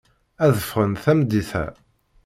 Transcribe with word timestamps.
Ad 0.45 0.53
ffɣen 0.63 0.91
tameddit-a. 1.03 1.65